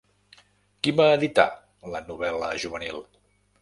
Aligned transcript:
Qui 0.87 0.93
va 1.01 1.07
editar 1.19 1.47
la 1.97 2.05
novel·la 2.11 2.53
juvenil? 2.67 3.03